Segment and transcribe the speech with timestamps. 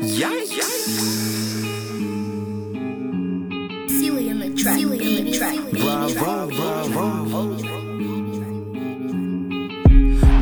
[0.00, 0.62] Yikes.
[3.88, 4.78] Sealy in the track.
[4.78, 5.56] Sealy in the track.
[5.72, 6.50] Bravo,
[6.90, 7.56] bravo.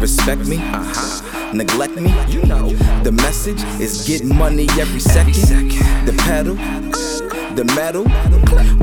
[0.00, 1.52] Respect me, uh-huh.
[1.54, 2.68] Neglect me, you know.
[3.04, 5.70] The message is get money every second.
[6.04, 6.56] The pedal,
[7.54, 8.04] the metal,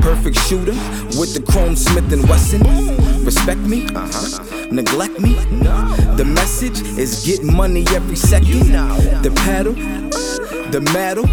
[0.00, 0.72] perfect shooter
[1.20, 2.62] with the chrome Smith and Wesson.
[3.24, 4.68] Respect me, uh-huh.
[4.72, 5.34] Neglect me.
[6.16, 8.72] The message is get money every second.
[9.22, 9.74] The pedal,
[10.72, 11.24] the metal,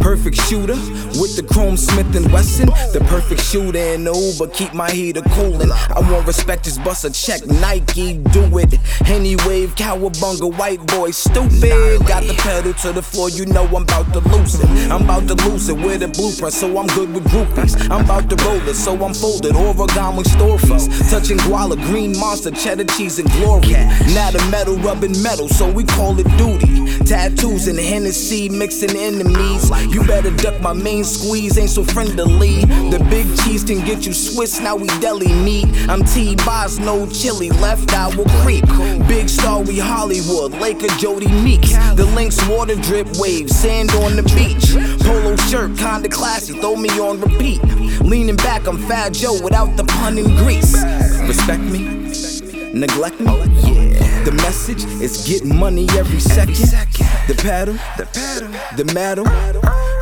[0.00, 0.74] perfect shooter
[1.14, 2.66] with the chrome Smith and Wesson.
[2.92, 5.70] The perfect shooter in the Uber, keep my heater coolin'.
[5.70, 7.46] I want respect, just bust a check.
[7.46, 8.74] Nike, do it.
[9.06, 12.04] Any wave, cowabunga, white boy, stupid.
[12.06, 14.68] Got the pedal to the floor, you know I'm about to lose it.
[14.90, 17.78] I'm about to lose it with a blueprint, so I'm good with groupies.
[17.90, 19.54] I'm about to roll it, so I'm folded.
[19.54, 23.70] Origami stories, touching guala, green monster, cheddar cheese, and glory.
[24.18, 26.98] Now the metal rubbing metal, so we call it duty.
[27.04, 29.70] Tattoos and Hennessy mixing enemies.
[29.92, 32.64] You better duck my main squeeze, ain't so friendly.
[32.64, 35.66] The big cheese can get you Swiss, now we deli meat.
[35.86, 38.64] I'm T-Boz, no Chilli, left eye will creep.
[39.06, 41.72] Big star, we Hollywood, Laker Jodie Meeks.
[41.94, 44.72] The links, water drip waves, sand on the beach.
[45.04, 47.62] Polo shirt, kinda classy, throw me on repeat.
[48.00, 50.74] Leaning back, I'm Fat Joe without the pun and grease.
[51.28, 52.13] Respect me,
[52.74, 53.26] neglect me.
[53.26, 54.24] Yeah.
[54.24, 56.56] The message is get money every second.
[57.28, 59.24] The pedal, the pedal, the metal.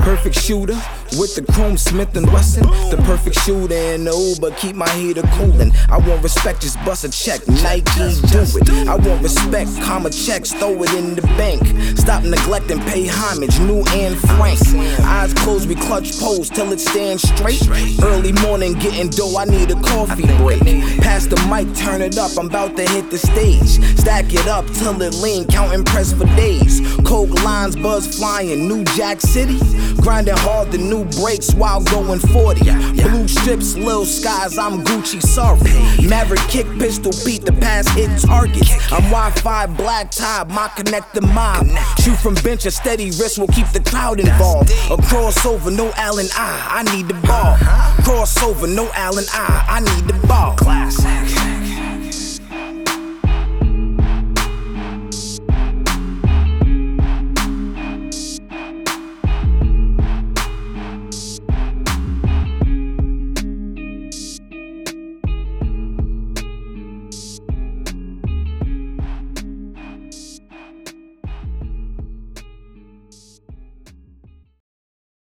[0.02, 0.74] Perfect shooter
[1.18, 2.64] with the chrome Smith and Wesson.
[2.90, 5.70] The perfect shooter in the Uber, keep my heater coolin'.
[5.88, 7.46] I want respect, just bust a check.
[7.46, 7.84] Nike,
[8.30, 8.88] do it.
[8.88, 11.62] I want respect, comma checks, throw it in the bank.
[12.02, 14.58] Stop neglecting, pay homage, new and frank.
[15.06, 17.62] Eyes closed, we clutch pose till it stands straight.
[18.02, 20.62] Early morning, getting dough, I need a coffee break.
[21.00, 23.78] Pass the mic, turn it up, I'm about to hit the stage.
[24.00, 26.80] Stack it up till it lean, counting press for days.
[27.06, 29.60] Coke lines, buzz flying, New Jack City.
[30.00, 32.64] Grinding hard, the new breaks while going 40.
[33.00, 35.60] Blue strips, lil skies, I'm Gucci, sorry.
[36.08, 38.72] Maverick kick, pistol beat, the pass hit targets.
[38.90, 41.68] I'm Wi Fi, black tie, my connect the mob.
[42.00, 44.70] Shoot from bench, a steady wrist will keep the crowd involved.
[44.70, 47.54] A crossover, no Allen I, I need the ball.
[47.54, 48.02] Uh-huh.
[48.02, 50.56] Crossover, no Allen I, I need the ball.
[50.56, 51.41] Classic.